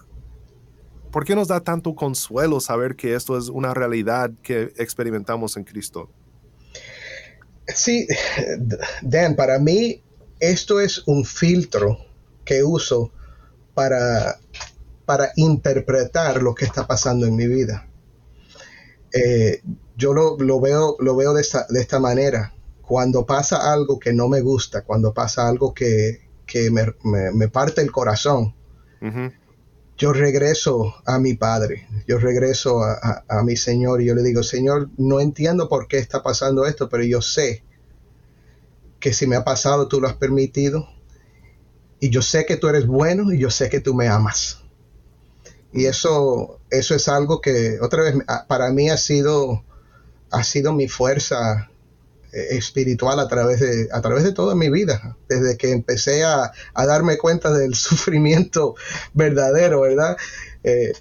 ¿Por 1.11 1.23
qué 1.23 1.35
nos 1.35 1.47
da 1.47 1.61
tanto 1.61 1.95
consuelo 1.95 2.59
saber 2.59 2.97
que 2.97 3.15
esto 3.15 3.37
es 3.37 3.47
una 3.47 3.73
realidad 3.73 4.29
que 4.43 4.73
experimentamos 4.75 5.55
en 5.55 5.63
Cristo? 5.63 6.09
Sí, 7.67 8.07
Dan, 9.01 9.35
para 9.35 9.59
mí 9.59 10.01
esto 10.39 10.79
es 10.79 11.03
un 11.07 11.25
filtro 11.25 11.97
que 12.45 12.63
uso 12.63 13.11
para, 13.73 14.39
para 15.05 15.31
interpretar 15.35 16.41
lo 16.41 16.55
que 16.55 16.65
está 16.65 16.87
pasando 16.87 17.25
en 17.25 17.35
mi 17.35 17.47
vida. 17.47 17.87
Eh, 19.13 19.61
yo 19.95 20.13
lo, 20.13 20.61
veo, 20.61 20.95
lo 20.99 21.15
veo 21.15 21.33
de 21.33 21.41
esta, 21.41 21.65
de 21.69 21.81
esta, 21.81 21.99
manera. 21.99 22.53
Cuando 22.81 23.25
pasa 23.25 23.73
algo 23.73 23.99
que 23.99 24.13
no 24.13 24.27
me 24.27 24.41
gusta, 24.41 24.83
cuando 24.83 25.13
pasa 25.13 25.47
algo 25.47 25.73
que, 25.73 26.21
me, 26.71 27.47
parte 27.49 27.81
el 27.81 27.91
corazón, 27.91 28.53
yo 29.97 30.13
regreso 30.13 30.95
a 31.05 31.17
mi 31.19 31.33
Padre, 31.33 31.87
yo 32.07 32.19
regreso 32.19 32.83
a, 32.83 33.23
a, 33.27 33.43
mi 33.43 33.55
Señor 33.55 34.01
y 34.01 34.05
yo 34.05 34.15
le 34.15 34.23
digo, 34.23 34.43
Señor, 34.43 34.89
no 34.97 35.19
entiendo 35.19 35.67
por 35.67 35.87
qué 35.87 35.97
está 35.97 36.21
pasando 36.21 36.65
esto, 36.65 36.87
pero 36.87 37.03
yo 37.03 37.21
sé 37.21 37.63
que 38.99 39.13
si 39.13 39.25
me 39.27 39.35
ha 39.35 39.43
pasado 39.43 39.87
tú 39.87 39.99
lo 39.99 40.07
has 40.07 40.15
permitido 40.15 40.87
y 41.99 42.09
yo 42.09 42.21
sé 42.21 42.45
que 42.45 42.57
tú 42.57 42.67
eres 42.67 42.85
bueno 42.85 43.33
y 43.33 43.39
yo 43.39 43.49
sé 43.49 43.69
que 43.69 43.79
tú 43.79 43.95
me 43.95 44.07
amas. 44.07 44.61
Y 45.73 45.85
eso, 45.85 46.59
eso 46.69 46.95
es 46.95 47.07
algo 47.07 47.41
que 47.41 47.79
otra 47.81 48.03
vez 48.03 48.15
para 48.47 48.71
mí 48.71 48.89
ha 48.89 48.97
sido, 48.97 49.63
ha 50.31 50.43
sido 50.43 50.73
mi 50.73 50.87
fuerza 50.87 51.69
espiritual 52.51 53.19
a 53.19 53.27
través 53.27 53.59
de, 53.59 53.89
a 53.91 54.01
través 54.01 54.23
de 54.23 54.33
toda 54.33 54.55
mi 54.55 54.69
vida, 54.69 55.17
desde 55.27 55.57
que 55.57 55.71
empecé 55.71 56.23
a, 56.23 56.51
darme 56.75 57.17
cuenta 57.17 57.51
del 57.51 57.75
sufrimiento 57.75 58.75
verdadero, 59.13 59.81
¿verdad? 59.81 60.17
Eh, 60.63 60.93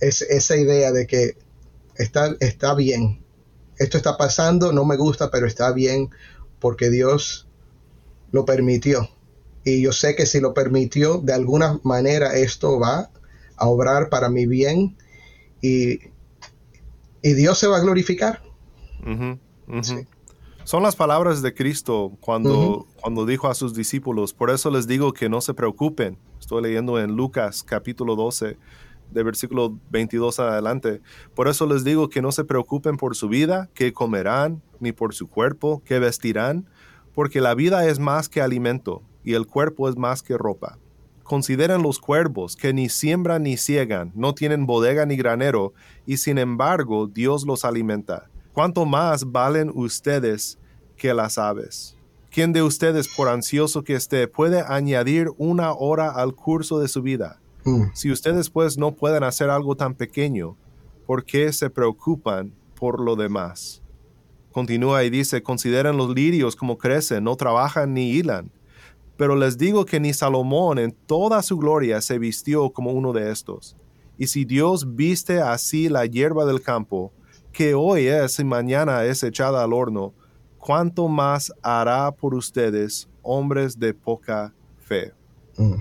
es, 0.00 0.22
esa 0.22 0.56
idea 0.56 0.92
de 0.92 1.06
que 1.06 1.36
está, 1.96 2.36
está 2.40 2.74
bien, 2.74 3.24
esto 3.78 3.96
está 3.96 4.16
pasando, 4.16 4.72
no 4.72 4.84
me 4.84 4.96
gusta, 4.96 5.30
pero 5.30 5.46
está 5.46 5.72
bien 5.72 6.10
porque 6.60 6.90
Dios 6.90 7.48
lo 8.30 8.44
permitió. 8.44 9.10
Y 9.64 9.82
yo 9.82 9.92
sé 9.92 10.14
que 10.14 10.26
si 10.26 10.40
lo 10.40 10.54
permitió, 10.54 11.18
de 11.18 11.32
alguna 11.32 11.80
manera 11.82 12.34
esto 12.34 12.78
va 12.78 13.10
a 13.56 13.68
obrar 13.68 14.10
para 14.10 14.28
mi 14.28 14.46
bien 14.46 14.96
y, 15.60 16.12
Dios 17.22 17.58
se 17.58 17.66
va 17.66 17.78
a 17.78 17.80
glorificar. 17.80 18.42
Son 20.64 20.82
las 20.82 20.96
palabras 20.96 21.42
de 21.42 21.52
Cristo 21.52 22.16
cuando, 22.20 22.86
cuando 23.02 23.26
dijo 23.26 23.48
a 23.48 23.54
sus 23.54 23.74
discípulos, 23.74 24.32
por 24.32 24.48
eso 24.48 24.70
les 24.70 24.86
digo 24.86 25.12
que 25.12 25.28
no 25.28 25.42
se 25.42 25.52
preocupen. 25.52 26.16
Estoy 26.40 26.62
leyendo 26.62 26.98
en 26.98 27.14
Lucas 27.14 27.62
capítulo 27.62 28.16
12, 28.16 28.56
de 29.10 29.22
versículo 29.22 29.78
22 29.90 30.40
adelante. 30.40 31.02
Por 31.34 31.48
eso 31.48 31.66
les 31.66 31.84
digo 31.84 32.08
que 32.08 32.22
no 32.22 32.32
se 32.32 32.44
preocupen 32.44 32.96
por 32.96 33.14
su 33.14 33.28
vida, 33.28 33.68
qué 33.74 33.92
comerán, 33.92 34.62
ni 34.80 34.92
por 34.92 35.14
su 35.14 35.28
cuerpo, 35.28 35.82
qué 35.84 35.98
vestirán, 35.98 36.66
porque 37.14 37.42
la 37.42 37.54
vida 37.54 37.86
es 37.86 37.98
más 37.98 38.30
que 38.30 38.40
alimento 38.40 39.02
y 39.22 39.34
el 39.34 39.46
cuerpo 39.46 39.90
es 39.90 39.98
más 39.98 40.22
que 40.22 40.38
ropa. 40.38 40.78
Consideren 41.24 41.82
los 41.82 41.98
cuervos 41.98 42.56
que 42.56 42.72
ni 42.72 42.88
siembran 42.88 43.42
ni 43.42 43.58
ciegan, 43.58 44.12
no 44.14 44.34
tienen 44.34 44.64
bodega 44.64 45.04
ni 45.04 45.16
granero, 45.16 45.74
y 46.06 46.16
sin 46.16 46.38
embargo 46.38 47.06
Dios 47.06 47.44
los 47.44 47.66
alimenta. 47.66 48.30
¿Cuánto 48.54 48.86
más 48.86 49.30
valen 49.30 49.70
ustedes 49.74 50.58
que 50.96 51.12
las 51.12 51.36
aves? 51.36 51.98
¿Quién 52.30 52.54
de 52.54 52.62
ustedes, 52.62 53.08
por 53.14 53.28
ansioso 53.28 53.84
que 53.84 53.94
esté, 53.94 54.26
puede 54.26 54.64
añadir 54.66 55.28
una 55.36 55.74
hora 55.74 56.10
al 56.10 56.34
curso 56.34 56.78
de 56.78 56.88
su 56.88 57.02
vida? 57.02 57.38
Mm. 57.64 57.88
Si 57.92 58.10
ustedes 58.10 58.48
pues 58.48 58.78
no 58.78 58.92
pueden 58.92 59.24
hacer 59.24 59.50
algo 59.50 59.76
tan 59.76 59.94
pequeño, 59.94 60.56
¿por 61.06 61.24
qué 61.24 61.52
se 61.52 61.68
preocupan 61.68 62.54
por 62.80 62.98
lo 62.98 63.14
demás? 63.14 63.82
Continúa 64.52 65.04
y 65.04 65.10
dice, 65.10 65.42
consideren 65.42 65.98
los 65.98 66.14
lirios 66.14 66.56
como 66.56 66.78
crecen, 66.78 67.24
no 67.24 67.36
trabajan 67.36 67.92
ni 67.92 68.12
hilan 68.12 68.50
pero 69.16 69.36
les 69.36 69.56
digo 69.58 69.84
que 69.84 70.00
ni 70.00 70.12
Salomón 70.12 70.78
en 70.78 70.92
toda 70.92 71.42
su 71.42 71.56
gloria 71.56 72.00
se 72.00 72.18
vistió 72.18 72.70
como 72.70 72.92
uno 72.92 73.12
de 73.12 73.30
estos. 73.30 73.76
Y 74.18 74.26
si 74.26 74.44
Dios 74.44 74.96
viste 74.96 75.40
así 75.40 75.88
la 75.88 76.06
hierba 76.06 76.44
del 76.44 76.60
campo, 76.60 77.12
que 77.54 77.72
hoy 77.72 78.08
es 78.08 78.38
y 78.38 78.44
mañana 78.44 79.04
es 79.04 79.22
echada 79.22 79.64
al 79.64 79.72
horno, 79.72 80.12
¿cuánto 80.58 81.08
más 81.08 81.50
hará 81.62 82.10
por 82.10 82.34
ustedes, 82.34 83.08
hombres 83.22 83.78
de 83.78 83.94
poca 83.94 84.52
fe? 84.80 85.14
Mm. 85.56 85.76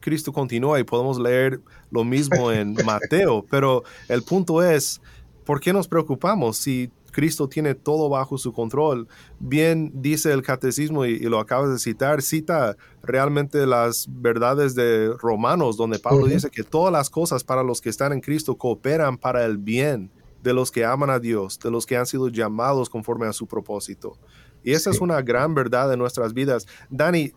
Cristo 0.00 0.32
continúa 0.32 0.78
y 0.78 0.84
podemos 0.84 1.18
leer 1.18 1.60
lo 1.90 2.04
mismo 2.04 2.50
en 2.52 2.74
Mateo, 2.86 3.44
pero 3.50 3.82
el 4.08 4.22
punto 4.22 4.62
es, 4.62 5.02
¿por 5.44 5.60
qué 5.60 5.72
nos 5.72 5.88
preocupamos 5.88 6.56
si 6.56 6.90
Cristo 7.10 7.48
tiene 7.48 7.74
todo 7.74 8.08
bajo 8.08 8.38
su 8.38 8.52
control. 8.52 9.08
Bien 9.40 9.90
dice 9.94 10.30
el 10.30 10.42
catecismo 10.42 11.04
y, 11.04 11.18
lo 11.20 11.40
acabas 11.40 11.70
de 11.70 11.78
citar, 11.78 12.22
cita 12.22 12.76
realmente 13.02 13.66
las 13.66 14.06
verdades 14.08 14.74
de 14.74 15.12
Romanos, 15.18 15.76
donde 15.76 15.98
Pablo 15.98 16.26
dice 16.26 16.50
que 16.50 16.62
todas 16.62 16.92
las 16.92 17.10
cosas 17.10 17.42
para 17.42 17.64
los 17.64 17.80
que 17.80 17.88
están 17.88 18.12
en 18.12 18.20
Cristo 18.20 18.56
cooperan 18.56 19.16
para 19.16 19.44
el 19.46 19.56
bien 19.56 20.12
de 20.42 20.54
los 20.54 20.70
que 20.70 20.84
aman 20.84 21.10
a 21.10 21.18
Dios, 21.18 21.58
de 21.58 21.70
los 21.70 21.86
que 21.86 21.96
han 21.96 22.06
sido 22.06 22.28
llamados 22.28 22.88
conforme 22.88 23.26
a 23.26 23.32
su 23.32 23.46
propósito. 23.46 24.18
Y 24.62 24.72
esa 24.72 24.90
es 24.90 25.00
una 25.00 25.22
gran 25.22 25.54
verdad 25.54 25.88
de 25.88 25.96
nuestras 25.96 26.34
vidas. 26.34 26.66
Dani, 26.90 27.32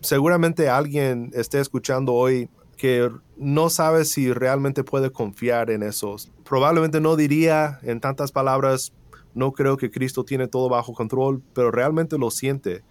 seguramente 0.00 0.68
alguien 0.68 1.30
esté 1.34 1.60
escuchando 1.60 2.14
hoy 2.14 2.48
que 2.76 3.10
no 3.36 3.70
sabe 3.70 4.04
si 4.04 4.32
realmente 4.32 4.84
puede 4.84 5.10
confiar 5.10 5.70
en 5.70 5.82
esos. 5.82 6.30
Probablemente 6.44 7.00
no 7.00 7.16
diría 7.16 7.80
en 7.82 8.00
tantas 8.00 8.32
palabras, 8.32 8.92
no 9.34 9.52
creo 9.52 9.76
que 9.76 9.90
Cristo 9.90 10.24
tiene 10.24 10.46
todo 10.46 10.68
bajo 10.68 10.94
control, 10.94 11.42
pero 11.54 11.70
realmente 11.70 12.16
lo 12.18 12.30
siente. 12.30 12.82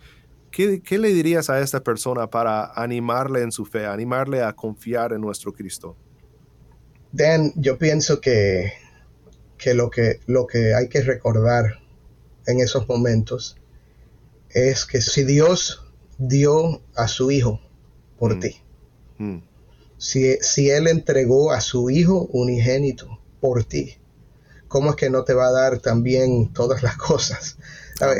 ¿Qué, 0.51 0.97
le 0.97 1.09
dirías 1.13 1.49
a 1.49 1.59
esta 1.59 1.83
persona 1.83 2.29
para 2.29 2.71
animarle 2.73 3.41
en 3.41 3.51
su 3.51 3.65
fe, 3.65 3.85
animarle 3.85 4.41
a 4.41 4.53
confiar 4.53 5.13
en 5.13 5.21
nuestro 5.21 5.53
Cristo? 5.53 5.95
Dan, 7.11 7.53
yo 7.55 7.77
pienso 7.77 8.19
que, 8.19 8.73
que, 9.57 9.73
lo, 9.73 9.89
que 9.89 10.19
lo 10.25 10.47
que 10.47 10.73
hay 10.73 10.89
que 10.89 11.01
recordar 11.01 11.79
en 12.45 12.59
esos 12.59 12.87
momentos 12.87 13.57
es 14.49 14.85
que 14.85 15.01
si 15.01 15.23
Dios 15.23 15.83
dio 16.17 16.81
a 16.95 17.07
su 17.07 17.31
Hijo 17.31 17.59
por 18.17 18.35
mm. 18.35 18.39
ti, 18.39 18.61
mm. 19.17 19.37
Si, 19.99 20.37
si 20.41 20.69
Él 20.69 20.87
entregó 20.87 21.51
a 21.51 21.59
su 21.59 21.89
Hijo 21.89 22.27
unigénito 22.31 23.19
por 23.41 23.63
ti, 23.63 23.97
¿cómo 24.67 24.91
es 24.91 24.95
que 24.95 25.09
no 25.09 25.23
te 25.23 25.33
va 25.33 25.47
a 25.47 25.51
dar 25.51 25.79
también 25.79 26.53
todas 26.53 26.83
las 26.83 26.97
cosas 27.09 27.57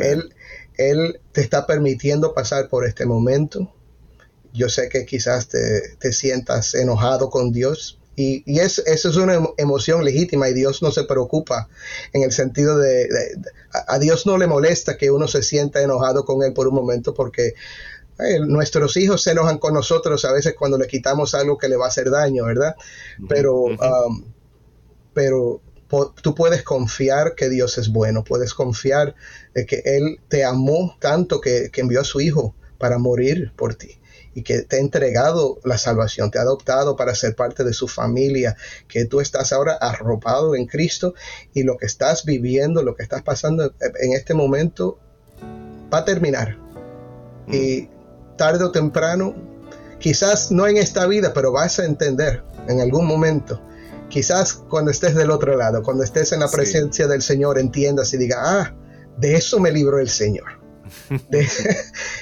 Él, 0.01 0.34
él 0.77 1.20
te 1.32 1.41
está 1.41 1.65
permitiendo 1.65 2.34
pasar 2.34 2.70
por 2.70 2.86
este 2.86 3.06
momento. 3.06 3.74
Yo 4.53 4.70
sé 4.70 4.89
que 4.89 5.06
quizás 5.06 5.50
te, 5.50 6.13
sientas 6.13 6.74
enojado 6.75 7.29
con 7.29 7.51
Dios, 7.51 8.00
y, 8.17 8.41
y 8.51 8.59
es, 8.59 8.79
eso 8.79 9.09
es 9.09 9.15
una 9.15 9.39
emoción 9.57 10.03
legítima 10.03 10.50
y 10.50 10.53
Dios 10.53 10.81
no 10.81 10.91
se 10.91 11.03
preocupa 11.03 11.69
en 12.13 12.24
el 12.24 12.31
sentido 12.31 12.79
de, 12.79 13.07
a 13.88 14.00
Dios 14.00 14.25
no 14.25 14.39
le 14.39 14.47
molesta 14.47 14.97
que 14.97 15.12
uno 15.12 15.27
se 15.27 15.43
sienta 15.43 15.83
enojado 15.83 16.25
con 16.25 16.43
Él 16.43 16.51
por 16.51 16.67
un 16.67 16.74
momento 16.74 17.13
porque 17.13 17.53
eh, 18.19 18.39
nuestros 18.39 18.97
hijos 18.97 19.21
se 19.21 19.31
enojan 19.31 19.59
con 19.59 19.75
nosotros 19.75 20.25
a 20.25 20.33
veces 20.33 20.55
cuando 20.57 20.79
le 20.79 20.88
quitamos 20.88 21.36
algo 21.36 21.59
que 21.59 21.69
le 21.69 21.75
va 21.75 21.86
a 21.86 21.89
hacer 21.89 22.09
daño, 22.09 22.45
¿verdad? 22.45 22.75
Pero, 23.29 23.65
um, 23.65 24.25
pero 25.13 25.62
tú 26.24 26.33
puedes 26.33 26.63
confiar 26.63 27.36
que 27.36 27.50
Dios 27.50 27.77
es 27.77 27.89
bueno, 27.89 28.24
puedes 28.24 28.55
confiar 28.55 29.13
de 29.53 29.67
que 29.67 29.83
Él 29.86 30.19
te 30.27 30.43
amó 30.43 30.97
tanto 31.00 31.39
que, 31.39 31.69
envió 31.75 32.01
a 32.01 32.03
su 32.03 32.19
Hijo 32.19 32.55
para 32.79 32.97
morir 32.97 33.51
por 33.55 33.75
ti 33.75 34.00
y 34.38 34.44
que 34.44 34.62
te 34.62 34.75
ha 34.75 34.79
entregado 34.79 35.60
la 35.63 35.79
salvación, 35.79 36.29
te 36.29 36.38
ha 36.38 36.44
adoptado 36.44 36.96
para 36.96 37.15
ser 37.15 37.36
parte 37.36 37.63
de 37.63 37.74
su 37.74 37.88
familia, 37.88 38.56
que 38.88 39.06
tú 39.06 39.20
estás 39.20 39.51
ahora 39.51 39.74
arropado 39.74 40.53
en 40.53 40.67
Cristo 40.67 41.15
y 41.56 41.63
lo 41.63 41.75
que 41.75 41.88
estás 41.88 42.24
viviendo, 42.24 42.84
lo 42.84 42.96
que 42.96 43.01
estás 43.01 43.24
pasando 43.24 43.74
en 44.00 44.13
este 44.13 44.36
momento 44.36 45.00
va 45.91 45.98
a 45.98 46.06
terminar. 46.06 46.56
Y 47.48 47.89
tarde 48.38 48.63
o 48.65 48.72
temprano, 48.72 49.34
quizás 49.98 50.51
no 50.51 50.67
en 50.67 50.77
esta 50.77 51.08
vida, 51.08 51.34
pero 51.34 51.51
vas 51.51 51.79
a 51.79 51.86
entender 51.86 52.44
en 52.67 52.79
algún 52.79 53.08
momento. 53.08 53.60
Quizás 54.08 54.53
cuando 54.53 54.91
estés 54.91 55.15
del 55.15 55.32
otro 55.32 55.58
lado, 55.58 55.82
cuando 55.82 56.03
estés 56.03 56.32
en 56.32 56.41
la 56.41 56.48
presencia 56.51 57.08
del 57.08 57.24
Señor, 57.24 57.58
entiendas 57.58 58.13
y 58.13 58.17
digas, 58.17 58.39
ah, 58.39 58.75
de 59.17 59.34
eso 59.34 59.60
me 59.60 59.72
libró 59.72 59.98
el 59.98 60.10
Señor. 60.10 60.56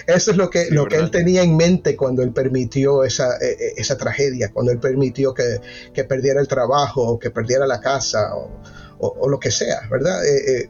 eso 0.08 0.32
es 0.32 0.38
lo 0.38 0.50
que, 0.50 0.70
lo 0.72 0.86
que 0.86 0.98
él 0.98 1.12
tenía 1.12 1.44
en 1.44 1.56
mente 1.56 1.96
cuando 1.96 2.24
él 2.24 2.32
permitió 2.32 3.04
esa, 3.04 3.38
e, 3.38 3.52
e, 3.52 3.74
esa 3.78 3.98
tragedia, 3.98 4.52
cuando 4.52 4.72
él 4.72 4.80
permitió 4.80 5.34
que, 5.34 6.04
perdiera 6.04 6.40
el 6.40 6.48
trabajo 6.48 7.04
o 7.04 7.20
que 7.20 7.32
perdiera 7.32 7.66
la 7.68 7.80
casa 7.80 8.36
o, 8.36 9.30
lo 9.30 9.40
que 9.40 9.52
sea, 9.52 9.82
¿verdad? 9.90 10.26
Eh, 10.26 10.62
eh, 10.62 10.70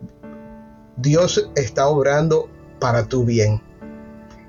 Dios 0.98 1.50
está 1.56 1.88
obrando 1.88 2.50
para 2.80 3.06
tu 3.06 3.24
bien. 3.24 3.62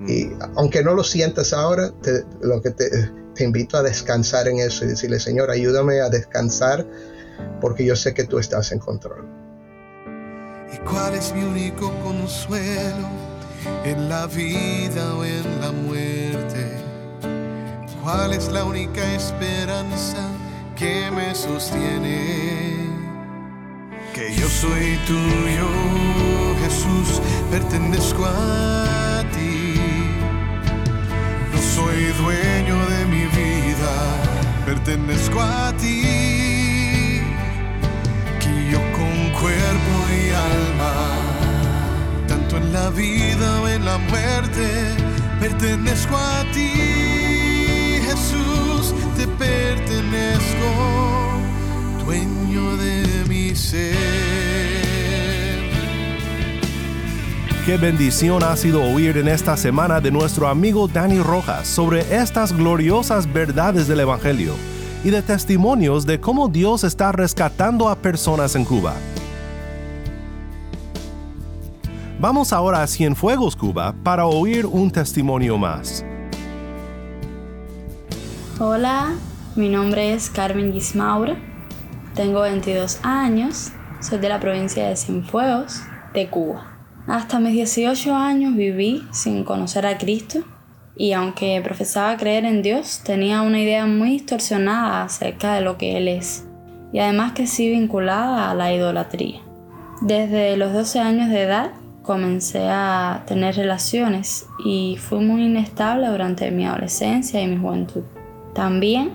Y 0.07 0.29
aunque 0.57 0.83
no 0.83 0.95
lo 0.95 1.05
sientas 1.05 1.53
ahora, 1.53 1.93
lo 2.41 2.61
que 2.63 2.71
te, 2.71 3.45
invito 3.45 3.77
a 3.77 3.83
descansar 3.83 4.49
en 4.49 4.59
eso 4.59 4.85
y 4.85 4.89
decirle, 4.89 5.21
Señor, 5.21 5.51
ayúdame 5.51 6.01
a 6.01 6.09
descansar 6.09 6.87
porque 7.61 7.85
yo 7.85 7.97
sé 7.97 8.15
que 8.15 8.25
tú 8.25 8.39
estás 8.39 8.73
en 8.73 8.79
control. 8.79 9.27
¿Y 10.73 10.79
cuál 10.79 11.15
es 11.15 11.33
mi 11.33 11.45
único 11.45 11.93
consuelo 12.03 13.26
en 13.85 14.09
la 14.09 14.27
vida 14.27 15.15
o 15.15 15.25
en 15.25 15.61
la 15.61 15.73
muerte? 15.73 16.79
¿Cuál 18.03 18.33
es 18.33 18.49
la 18.49 18.65
única 18.65 19.03
esperanza 19.15 20.29
que 20.77 21.11
me 21.11 21.35
sostiene? 21.35 22.91
Que 24.15 24.35
yo 24.35 24.49
soy 24.49 24.99
tuyo, 25.07 25.69
Jesús, 26.63 27.21
pertenezco 27.51 28.25
a 28.25 28.87
soy 31.77 32.07
dueño 32.23 32.77
de 32.87 33.05
mi 33.05 33.25
vida, 33.27 33.95
pertenezco 34.65 35.41
a 35.41 35.73
ti, 35.77 36.06
la 42.77 42.91
vida 42.91 43.63
o 43.63 43.69
en 43.69 43.85
la 43.85 43.97
muerte, 43.97 44.69
pertenezco 45.41 46.15
a 46.15 46.45
ti, 46.53 46.71
Jesús, 48.07 48.95
te 49.17 49.27
pertenezco, 49.27 50.69
dueño 52.05 52.77
de 52.77 53.25
mi 53.29 53.55
ser. 53.55 53.95
Qué 57.65 57.79
bendición 57.79 58.45
ha 58.45 58.55
sido 58.57 58.83
oír 58.83 59.17
en 59.17 59.29
esta 59.29 59.57
semana 59.57 60.01
de 60.01 60.11
nuestro 60.11 60.47
amigo 60.47 60.87
Dani 60.87 61.21
Rojas 61.21 61.67
sobre 61.67 62.01
estas 62.15 62.53
gloriosas 62.53 63.33
verdades 63.33 63.89
del 63.89 64.01
Evangelio 64.01 64.53
y 65.03 65.11
de 65.11 65.23
testimonios 65.23 66.05
de 66.05 66.21
cómo 66.21 66.49
Dios 66.49 66.85
está 66.85 67.11
rescatando 67.11 67.89
a 67.89 67.97
personas 67.97 68.55
en 68.55 68.65
Cuba. 68.67 68.95
Vamos 72.19 72.55
ahora 72.55 72.81
a 72.81 72.87
Cienfuegos, 72.87 73.57
Cuba, 73.57 73.95
para 74.03 74.25
oír 74.25 74.65
un 74.65 74.91
testimonio 74.91 75.59
más. 75.59 76.03
Hola, 78.59 79.13
mi 79.55 79.69
nombre 79.69 80.15
es 80.15 80.31
Carmen 80.31 80.73
Gismaura, 80.73 81.37
tengo 82.15 82.41
22 82.41 83.01
años, 83.03 83.71
soy 84.01 84.17
de 84.17 84.31
la 84.31 84.41
provincia 84.41 84.89
de 84.89 84.97
Cienfuegos, 84.97 85.83
de 86.15 86.31
Cuba. 86.31 86.79
Hasta 87.07 87.39
mis 87.39 87.53
18 87.53 88.15
años 88.15 88.57
viví 88.57 89.07
sin 89.13 89.45
conocer 89.45 89.85
a 89.85 89.99
Cristo 89.99 90.39
y 90.97 91.13
aunque 91.13 91.61
profesaba 91.63 92.17
creer 92.17 92.47
en 92.47 92.63
Dios, 92.63 93.03
tenía 93.05 93.43
una 93.43 93.61
idea 93.61 93.85
muy 93.85 94.13
distorsionada 94.13 95.03
acerca 95.03 95.53
de 95.53 95.61
lo 95.61 95.77
que 95.77 95.99
Él 95.99 96.09
es 96.09 96.47
y 96.95 96.99
además 96.99 97.33
que 97.33 97.47
sí 97.47 97.69
vinculada 97.69 98.51
a 98.51 98.55
la 98.55 98.73
idolatría. 98.73 99.43
Desde 100.01 100.57
los 100.57 100.73
12 100.73 101.01
años 101.01 101.29
de 101.29 101.43
edad 101.43 101.73
comencé 102.07 102.69
a 102.71 103.25
tener 103.27 103.57
relaciones 103.57 104.49
y 104.65 104.97
fui 104.97 105.19
muy 105.19 105.45
inestable 105.45 106.07
durante 106.07 106.51
mi 106.53 106.65
adolescencia 106.65 107.43
y 107.43 107.49
mi 107.49 107.57
juventud. 107.57 108.05
También, 108.55 109.11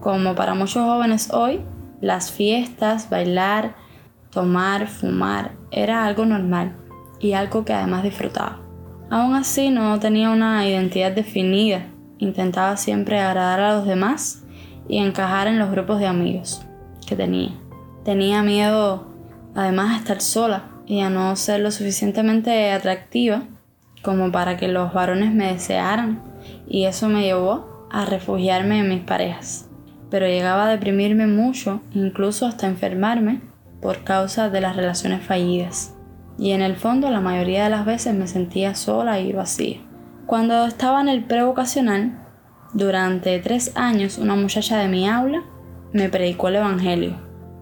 como 0.00 0.34
para 0.34 0.54
muchos 0.54 0.84
jóvenes 0.84 1.30
hoy, 1.32 1.60
las 2.00 2.32
fiestas, 2.32 3.08
bailar, 3.08 3.76
tomar, 4.30 4.88
fumar 4.88 5.52
era 5.70 6.04
algo 6.04 6.26
normal 6.26 6.74
y 7.20 7.34
algo 7.34 7.64
que 7.64 7.72
además 7.72 8.02
disfrutaba. 8.02 8.58
Aún 9.08 9.34
así 9.34 9.70
no 9.70 10.00
tenía 10.00 10.30
una 10.30 10.66
identidad 10.66 11.12
definida, 11.12 11.86
intentaba 12.18 12.76
siempre 12.76 13.20
agradar 13.20 13.60
a 13.60 13.76
los 13.76 13.86
demás 13.86 14.42
y 14.88 14.98
encajar 14.98 15.46
en 15.46 15.60
los 15.60 15.70
grupos 15.70 16.00
de 16.00 16.06
amigos 16.06 16.66
que 17.06 17.14
tenía. 17.14 17.52
Tenía 18.04 18.42
miedo 18.42 19.06
además 19.54 19.92
a 19.92 19.98
estar 19.98 20.20
sola 20.20 20.71
y 20.86 21.00
a 21.00 21.10
no 21.10 21.34
ser 21.36 21.60
lo 21.60 21.70
suficientemente 21.70 22.70
atractiva 22.72 23.44
como 24.02 24.32
para 24.32 24.56
que 24.56 24.68
los 24.68 24.92
varones 24.92 25.32
me 25.32 25.52
desearan 25.52 26.22
y 26.68 26.84
eso 26.84 27.08
me 27.08 27.22
llevó 27.22 27.88
a 27.90 28.04
refugiarme 28.04 28.80
en 28.80 28.88
mis 28.88 29.02
parejas. 29.02 29.68
Pero 30.10 30.26
llegaba 30.26 30.66
a 30.66 30.70
deprimirme 30.70 31.26
mucho, 31.26 31.80
incluso 31.94 32.46
hasta 32.46 32.66
enfermarme 32.66 33.40
por 33.80 34.04
causa 34.04 34.50
de 34.50 34.60
las 34.60 34.76
relaciones 34.76 35.22
fallidas 35.24 35.94
y 36.38 36.52
en 36.52 36.62
el 36.62 36.76
fondo 36.76 37.10
la 37.10 37.20
mayoría 37.20 37.64
de 37.64 37.70
las 37.70 37.84
veces 37.84 38.14
me 38.14 38.26
sentía 38.26 38.74
sola 38.74 39.20
y 39.20 39.32
vacía. 39.32 39.78
Cuando 40.26 40.64
estaba 40.64 41.00
en 41.00 41.08
el 41.08 41.24
prevocacional, 41.24 42.18
durante 42.72 43.38
tres 43.40 43.72
años 43.76 44.18
una 44.18 44.34
muchacha 44.34 44.78
de 44.78 44.88
mi 44.88 45.08
aula 45.08 45.42
me 45.92 46.08
predicó 46.08 46.48
el 46.48 46.56
Evangelio 46.56 47.16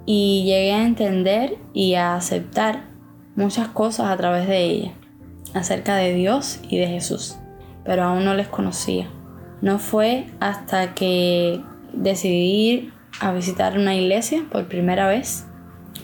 y 0.06 0.44
llegué 0.44 0.72
a 0.72 0.86
entender 0.86 1.58
y 1.74 1.94
a 1.94 2.14
aceptar 2.14 2.89
muchas 3.36 3.68
cosas 3.68 4.10
a 4.10 4.16
través 4.16 4.46
de 4.48 4.64
ella, 4.64 4.92
acerca 5.54 5.96
de 5.96 6.14
Dios 6.14 6.60
y 6.68 6.78
de 6.78 6.86
Jesús, 6.86 7.36
pero 7.84 8.04
aún 8.04 8.24
no 8.24 8.34
les 8.34 8.48
conocía. 8.48 9.08
No 9.62 9.78
fue 9.78 10.26
hasta 10.40 10.94
que 10.94 11.60
decidí 11.92 12.70
ir 12.70 12.92
a 13.20 13.32
visitar 13.32 13.76
una 13.76 13.94
iglesia 13.94 14.44
por 14.50 14.68
primera 14.68 15.08
vez 15.08 15.46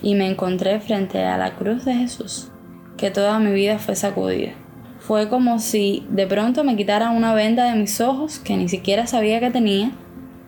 y 0.01 0.15
me 0.15 0.29
encontré 0.29 0.79
frente 0.79 1.23
a 1.23 1.37
la 1.37 1.55
cruz 1.55 1.85
de 1.85 1.95
Jesús 1.95 2.51
que 2.97 3.11
toda 3.11 3.39
mi 3.39 3.51
vida 3.51 3.77
fue 3.77 3.95
sacudida. 3.95 4.53
Fue 4.99 5.29
como 5.29 5.59
si 5.59 6.05
de 6.09 6.27
pronto 6.27 6.63
me 6.63 6.75
quitaran 6.75 7.15
una 7.15 7.33
venda 7.33 7.65
de 7.65 7.79
mis 7.79 8.01
ojos 8.01 8.39
que 8.39 8.57
ni 8.57 8.67
siquiera 8.67 9.07
sabía 9.07 9.39
que 9.39 9.51
tenía 9.51 9.91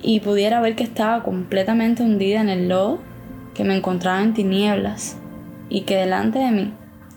y 0.02 0.20
pudiera 0.20 0.60
ver 0.60 0.76
que 0.76 0.84
estaba 0.84 1.24
completamente 1.24 2.04
hundida 2.04 2.42
en 2.42 2.50
el 2.50 2.68
lodo, 2.68 3.00
que 3.54 3.64
me 3.64 3.78
encontraba 3.78 4.22
en 4.22 4.34
tinieblas 4.34 5.18
y 5.70 5.82
que 5.82 5.96
delante 5.96 6.40
de 6.40 6.52
mí 6.52 6.74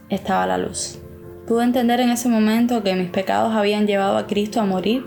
estaba 0.08 0.46
la 0.46 0.58
luz. 0.58 0.98
Pude 1.46 1.64
entender 1.64 2.00
en 2.00 2.10
ese 2.10 2.28
momento 2.28 2.82
que 2.82 2.94
mis 2.94 3.10
pecados 3.10 3.54
habían 3.54 3.86
llevado 3.86 4.16
a 4.16 4.26
Cristo 4.26 4.60
a 4.60 4.66
morir 4.66 5.04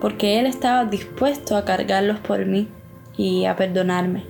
porque 0.00 0.38
Él 0.38 0.46
estaba 0.46 0.84
dispuesto 0.84 1.56
a 1.56 1.64
cargarlos 1.64 2.18
por 2.18 2.44
mí 2.44 2.68
y 3.16 3.46
a 3.46 3.56
perdonarme. 3.56 4.24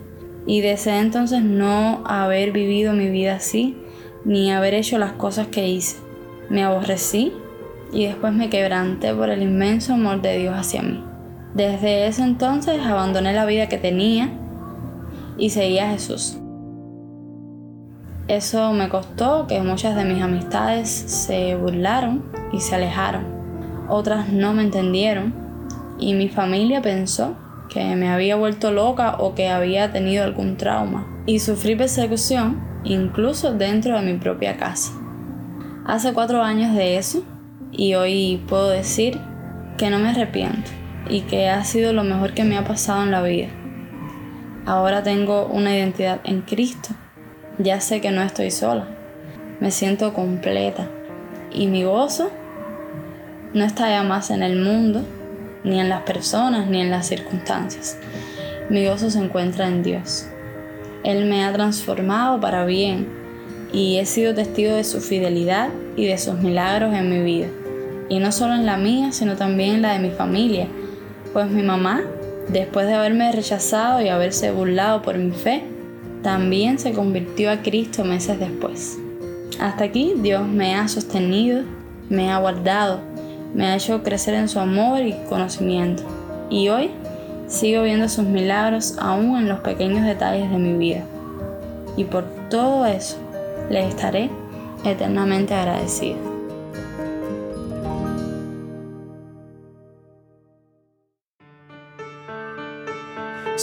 Y 0.46 0.60
deseé 0.60 1.00
entonces 1.00 1.42
no 1.42 2.04
haber 2.06 2.52
vivido 2.52 2.92
mi 2.92 3.08
vida 3.08 3.36
así 3.36 3.76
ni 4.24 4.52
haber 4.52 4.74
hecho 4.74 4.98
las 4.98 5.12
cosas 5.12 5.48
que 5.48 5.68
hice. 5.68 5.96
Me 6.48 6.62
aborrecí 6.62 7.32
y 7.92 8.06
después 8.06 8.32
me 8.32 8.50
quebranté 8.50 9.12
por 9.14 9.30
el 9.30 9.42
inmenso 9.42 9.94
amor 9.94 10.22
de 10.22 10.38
Dios 10.38 10.54
hacia 10.54 10.82
mí. 10.82 11.02
Desde 11.54 12.06
ese 12.06 12.22
entonces 12.22 12.80
abandoné 12.80 13.32
la 13.32 13.46
vida 13.46 13.68
que 13.68 13.78
tenía 13.78 14.30
y 15.38 15.50
seguí 15.50 15.78
a 15.78 15.90
Jesús. 15.90 16.38
Eso 18.28 18.72
me 18.72 18.88
costó 18.88 19.46
que 19.46 19.60
muchas 19.60 19.96
de 19.96 20.06
mis 20.06 20.22
amistades 20.22 20.88
se 20.88 21.56
burlaron 21.56 22.24
y 22.52 22.60
se 22.60 22.74
alejaron. 22.74 23.26
Otras 23.86 24.30
no 24.30 24.54
me 24.54 24.62
entendieron 24.62 25.34
y 25.98 26.14
mi 26.14 26.30
familia 26.30 26.80
pensó 26.80 27.36
que 27.68 27.96
me 27.96 28.08
había 28.08 28.36
vuelto 28.36 28.70
loca 28.70 29.16
o 29.18 29.34
que 29.34 29.50
había 29.50 29.92
tenido 29.92 30.24
algún 30.24 30.56
trauma. 30.56 31.06
Y 31.26 31.40
sufrí 31.40 31.76
persecución 31.76 32.62
incluso 32.82 33.52
dentro 33.52 34.00
de 34.00 34.12
mi 34.12 34.18
propia 34.18 34.56
casa. 34.56 34.92
Hace 35.84 36.14
cuatro 36.14 36.42
años 36.42 36.74
de 36.74 36.96
eso 36.96 37.22
y 37.72 37.92
hoy 37.92 38.42
puedo 38.48 38.70
decir 38.70 39.20
que 39.76 39.90
no 39.90 39.98
me 39.98 40.10
arrepiento 40.10 40.70
y 41.10 41.22
que 41.22 41.50
ha 41.50 41.62
sido 41.64 41.92
lo 41.92 42.04
mejor 42.04 42.32
que 42.32 42.44
me 42.44 42.56
ha 42.56 42.64
pasado 42.64 43.02
en 43.02 43.10
la 43.10 43.20
vida. 43.20 43.48
Ahora 44.64 45.02
tengo 45.02 45.44
una 45.44 45.76
identidad 45.76 46.20
en 46.24 46.40
Cristo 46.40 46.94
ya 47.58 47.80
sé 47.80 48.00
que 48.00 48.10
no 48.10 48.22
estoy 48.22 48.50
sola. 48.50 48.86
Me 49.60 49.70
siento 49.70 50.12
completa. 50.12 50.88
Y 51.52 51.68
mi 51.68 51.84
gozo 51.84 52.30
no 53.52 53.64
está 53.64 53.88
ya 53.88 54.02
más 54.02 54.30
en 54.30 54.42
el 54.42 54.60
mundo, 54.60 55.02
ni 55.62 55.80
en 55.80 55.88
las 55.88 56.02
personas, 56.02 56.66
ni 56.66 56.80
en 56.80 56.90
las 56.90 57.06
circunstancias. 57.06 57.96
Mi 58.68 58.86
gozo 58.86 59.10
se 59.10 59.18
encuentra 59.18 59.68
en 59.68 59.82
Dios. 59.82 60.26
Él 61.04 61.26
me 61.26 61.44
ha 61.44 61.52
transformado 61.52 62.40
para 62.40 62.64
bien 62.64 63.06
y 63.72 63.98
he 63.98 64.06
sido 64.06 64.34
testigo 64.34 64.74
de 64.74 64.84
su 64.84 65.00
fidelidad 65.00 65.68
y 65.96 66.06
de 66.06 66.18
sus 66.18 66.34
milagros 66.34 66.94
en 66.94 67.10
mi 67.10 67.22
vida. 67.22 67.48
Y 68.08 68.18
no 68.18 68.32
solo 68.32 68.54
en 68.54 68.66
la 68.66 68.76
mía, 68.76 69.12
sino 69.12 69.36
también 69.36 69.76
en 69.76 69.82
la 69.82 69.92
de 69.92 70.00
mi 70.00 70.10
familia. 70.10 70.66
Pues 71.32 71.48
mi 71.50 71.62
mamá, 71.62 72.02
después 72.48 72.86
de 72.86 72.94
haberme 72.94 73.30
rechazado 73.32 74.00
y 74.02 74.08
haberse 74.08 74.50
burlado 74.50 75.02
por 75.02 75.16
mi 75.18 75.30
fe, 75.30 75.64
también 76.24 76.78
se 76.78 76.92
convirtió 76.94 77.50
a 77.50 77.58
Cristo 77.58 78.02
meses 78.02 78.40
después. 78.40 78.98
Hasta 79.60 79.84
aquí 79.84 80.14
Dios 80.16 80.48
me 80.48 80.74
ha 80.74 80.88
sostenido, 80.88 81.62
me 82.08 82.32
ha 82.32 82.38
guardado, 82.38 83.00
me 83.54 83.66
ha 83.66 83.76
hecho 83.76 84.02
crecer 84.02 84.34
en 84.34 84.48
su 84.48 84.58
amor 84.58 85.02
y 85.02 85.14
conocimiento. 85.28 86.02
Y 86.48 86.70
hoy 86.70 86.90
sigo 87.46 87.82
viendo 87.82 88.08
sus 88.08 88.24
milagros 88.24 88.96
aún 88.98 89.36
en 89.36 89.48
los 89.50 89.60
pequeños 89.60 90.04
detalles 90.04 90.50
de 90.50 90.56
mi 90.56 90.72
vida. 90.72 91.04
Y 91.96 92.04
por 92.04 92.24
todo 92.48 92.86
eso 92.86 93.18
le 93.68 93.86
estaré 93.86 94.30
eternamente 94.82 95.54
agradecido. 95.54 96.33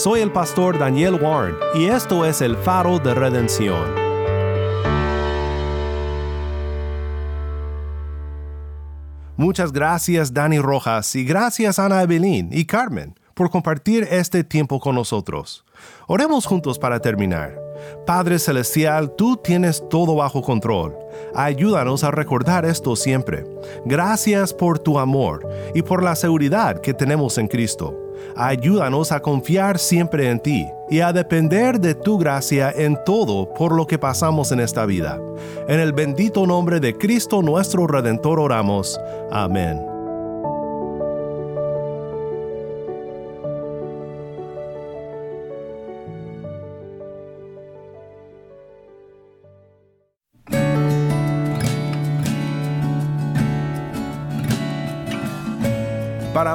Soy 0.02 0.18
el 0.18 0.32
pastor 0.32 0.80
Daniel 0.80 1.14
Warren 1.14 1.54
y 1.76 1.84
esto 1.84 2.26
es 2.26 2.42
el 2.42 2.56
faro 2.56 2.98
de 2.98 3.14
redención. 3.14 3.84
Muchas 9.36 9.70
gracias 9.70 10.34
Dani 10.34 10.58
Rojas 10.58 11.14
y 11.14 11.24
gracias 11.24 11.78
Ana 11.78 12.02
Evelyn 12.02 12.48
y 12.50 12.64
Carmen 12.64 13.14
por 13.42 13.50
compartir 13.50 14.06
este 14.08 14.44
tiempo 14.44 14.78
con 14.78 14.94
nosotros. 14.94 15.64
Oremos 16.06 16.46
juntos 16.46 16.78
para 16.78 17.00
terminar. 17.00 17.60
Padre 18.06 18.38
Celestial, 18.38 19.16
tú 19.16 19.36
tienes 19.36 19.82
todo 19.90 20.14
bajo 20.14 20.42
control. 20.42 20.96
Ayúdanos 21.34 22.04
a 22.04 22.12
recordar 22.12 22.64
esto 22.64 22.94
siempre. 22.94 23.44
Gracias 23.84 24.54
por 24.54 24.78
tu 24.78 24.96
amor 24.96 25.44
y 25.74 25.82
por 25.82 26.04
la 26.04 26.14
seguridad 26.14 26.80
que 26.80 26.94
tenemos 26.94 27.36
en 27.36 27.48
Cristo. 27.48 27.98
Ayúdanos 28.36 29.10
a 29.10 29.18
confiar 29.18 29.76
siempre 29.80 30.30
en 30.30 30.38
ti 30.38 30.68
y 30.88 31.00
a 31.00 31.12
depender 31.12 31.80
de 31.80 31.96
tu 31.96 32.18
gracia 32.18 32.70
en 32.70 32.96
todo 33.04 33.52
por 33.54 33.72
lo 33.72 33.88
que 33.88 33.98
pasamos 33.98 34.52
en 34.52 34.60
esta 34.60 34.86
vida. 34.86 35.20
En 35.66 35.80
el 35.80 35.92
bendito 35.92 36.46
nombre 36.46 36.78
de 36.78 36.96
Cristo 36.96 37.42
nuestro 37.42 37.88
Redentor 37.88 38.38
oramos. 38.38 39.00
Amén. 39.32 39.91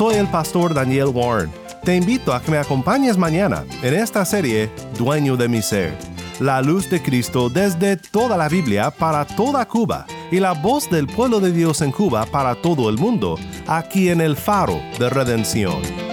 Soy 0.00 0.14
el 0.14 0.28
pastor 0.28 0.72
Daniel 0.72 1.08
Warren. 1.12 1.52
Te 1.84 1.94
invito 1.94 2.32
a 2.32 2.40
que 2.40 2.50
me 2.50 2.56
acompañes 2.56 3.18
mañana 3.18 3.66
en 3.82 3.92
esta 3.92 4.24
serie 4.24 4.70
Dueño 4.96 5.36
de 5.36 5.46
mi 5.46 5.60
ser. 5.60 5.94
La 6.38 6.62
luz 6.62 6.88
de 6.88 7.02
Cristo 7.02 7.50
desde 7.50 7.98
toda 7.98 8.38
la 8.38 8.48
Biblia 8.48 8.90
para 8.90 9.26
toda 9.26 9.68
Cuba 9.68 10.06
y 10.30 10.40
la 10.40 10.52
voz 10.52 10.88
del 10.88 11.06
pueblo 11.06 11.38
de 11.38 11.52
Dios 11.52 11.82
en 11.82 11.92
Cuba 11.92 12.24
para 12.24 12.54
todo 12.54 12.88
el 12.88 12.96
mundo, 12.96 13.38
aquí 13.66 14.08
en 14.08 14.22
el 14.22 14.36
faro 14.36 14.80
de 14.98 15.10
redención. 15.10 16.09